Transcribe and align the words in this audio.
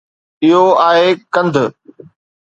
اهو 0.45 0.63
آهي 0.89 1.09
ڪنڌ 1.33 1.55